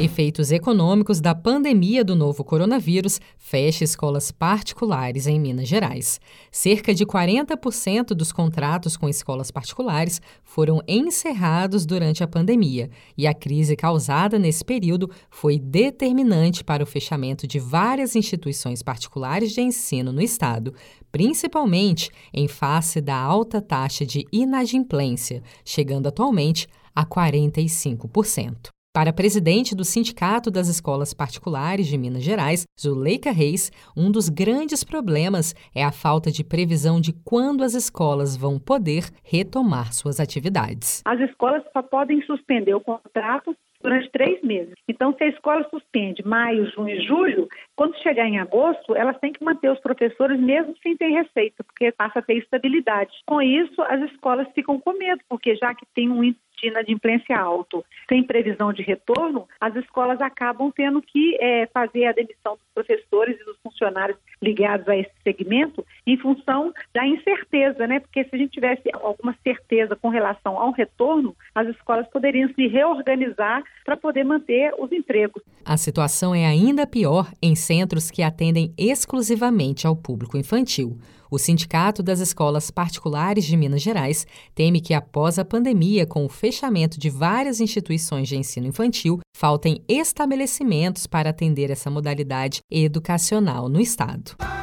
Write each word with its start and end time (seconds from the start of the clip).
Efeitos 0.00 0.52
econômicos 0.52 1.20
da 1.20 1.34
pandemia 1.34 2.04
do 2.04 2.14
novo 2.14 2.44
coronavírus 2.44 3.20
fecha 3.36 3.82
escolas 3.82 4.30
particulares 4.30 5.26
em 5.26 5.40
Minas 5.40 5.66
Gerais. 5.66 6.20
Cerca 6.52 6.94
de 6.94 7.04
40% 7.04 8.14
dos 8.14 8.30
contratos 8.30 8.96
com 8.96 9.08
escolas 9.08 9.50
particulares 9.50 10.22
foram 10.44 10.80
encerrados 10.86 11.84
durante 11.84 12.22
a 12.22 12.28
pandemia, 12.28 12.88
e 13.16 13.26
a 13.26 13.34
crise 13.34 13.74
causada 13.74 14.38
nesse 14.38 14.64
período 14.64 15.10
foi 15.28 15.58
determinante 15.58 16.62
para 16.62 16.84
o 16.84 16.86
fechamento 16.86 17.44
de 17.44 17.58
várias 17.58 18.14
instituições 18.14 18.84
particulares 18.84 19.50
de 19.50 19.62
ensino 19.62 20.12
no 20.12 20.22
estado, 20.22 20.74
principalmente 21.10 22.08
em 22.32 22.46
face 22.46 23.00
da 23.00 23.16
alta 23.16 23.60
taxa 23.60 24.06
de 24.06 24.24
inadimplência, 24.30 25.42
chegando 25.64 26.06
atualmente 26.06 26.68
a 26.94 27.04
45%. 27.04 28.77
Para 28.98 29.10
a 29.10 29.12
presidente 29.12 29.76
do 29.76 29.84
Sindicato 29.84 30.50
das 30.50 30.66
Escolas 30.66 31.14
Particulares 31.14 31.86
de 31.86 31.96
Minas 31.96 32.24
Gerais, 32.24 32.66
Zuleika 32.76 33.30
Reis, 33.30 33.70
um 33.96 34.10
dos 34.10 34.28
grandes 34.28 34.82
problemas 34.82 35.54
é 35.72 35.84
a 35.84 35.92
falta 35.92 36.32
de 36.32 36.42
previsão 36.42 37.00
de 37.00 37.12
quando 37.24 37.62
as 37.62 37.74
escolas 37.74 38.36
vão 38.36 38.58
poder 38.58 39.04
retomar 39.22 39.92
suas 39.92 40.18
atividades. 40.18 41.00
As 41.04 41.20
escolas 41.20 41.62
só 41.72 41.80
podem 41.80 42.20
suspender 42.22 42.74
o 42.74 42.80
contrato 42.80 43.54
durante 43.80 44.10
três 44.10 44.42
meses. 44.42 44.74
Então, 44.88 45.14
se 45.16 45.22
a 45.22 45.28
escola 45.28 45.64
suspende 45.70 46.26
maio, 46.26 46.68
junho 46.72 46.96
e 46.96 47.06
julho, 47.06 47.48
quando 47.76 47.96
chegar 48.02 48.26
em 48.26 48.40
agosto, 48.40 48.96
elas 48.96 49.16
têm 49.20 49.32
que 49.32 49.44
manter 49.44 49.70
os 49.70 49.78
professores 49.78 50.40
mesmo 50.40 50.74
sem 50.82 50.96
ter 50.96 51.10
receita, 51.10 51.62
porque 51.62 51.92
passa 51.92 52.18
a 52.18 52.22
ter 52.22 52.38
estabilidade. 52.38 53.12
Com 53.26 53.40
isso, 53.40 53.80
as 53.82 54.10
escolas 54.10 54.48
ficam 54.56 54.80
com 54.80 54.92
medo, 54.94 55.22
porque 55.28 55.54
já 55.54 55.72
que 55.72 55.86
tem 55.94 56.10
um 56.10 56.24
índice 56.24 56.47
de 56.60 56.68
inadimplência 56.68 57.38
alto, 57.38 57.84
sem 58.08 58.22
previsão 58.22 58.72
de 58.72 58.82
retorno, 58.82 59.48
as 59.60 59.74
escolas 59.76 60.20
acabam 60.20 60.70
tendo 60.70 61.00
que 61.00 61.36
é, 61.40 61.66
fazer 61.66 62.06
a 62.06 62.12
demissão 62.12 62.54
dos 62.56 62.66
professores 62.74 63.40
e 63.40 63.44
dos 63.44 63.56
funcionários 63.62 64.18
ligados 64.42 64.88
a 64.88 64.96
esse 64.96 65.12
segmento 65.22 65.84
em 66.08 66.16
função 66.16 66.72
da 66.94 67.06
incerteza, 67.06 67.86
né? 67.86 68.00
Porque 68.00 68.24
se 68.24 68.30
a 68.34 68.38
gente 68.38 68.52
tivesse 68.52 68.82
alguma 68.94 69.36
certeza 69.42 69.94
com 69.94 70.08
relação 70.08 70.58
ao 70.58 70.72
retorno, 70.72 71.36
as 71.54 71.68
escolas 71.68 72.08
poderiam 72.08 72.48
se 72.54 72.66
reorganizar 72.66 73.62
para 73.84 73.96
poder 73.96 74.24
manter 74.24 74.72
os 74.78 74.90
empregos. 74.90 75.42
A 75.64 75.76
situação 75.76 76.34
é 76.34 76.46
ainda 76.46 76.86
pior 76.86 77.30
em 77.42 77.54
centros 77.54 78.10
que 78.10 78.22
atendem 78.22 78.72
exclusivamente 78.78 79.86
ao 79.86 79.94
público 79.94 80.38
infantil. 80.38 80.96
O 81.30 81.38
Sindicato 81.38 82.02
das 82.02 82.20
Escolas 82.20 82.70
Particulares 82.70 83.44
de 83.44 83.54
Minas 83.54 83.82
Gerais 83.82 84.26
teme 84.54 84.80
que, 84.80 84.94
após 84.94 85.38
a 85.38 85.44
pandemia, 85.44 86.06
com 86.06 86.24
o 86.24 86.28
fechamento 86.28 86.98
de 86.98 87.10
várias 87.10 87.60
instituições 87.60 88.28
de 88.28 88.36
ensino 88.36 88.66
infantil, 88.66 89.20
faltem 89.36 89.82
estabelecimentos 89.86 91.06
para 91.06 91.28
atender 91.28 91.70
essa 91.70 91.90
modalidade 91.90 92.60
educacional 92.70 93.68
no 93.68 93.78
Estado. 93.78 94.57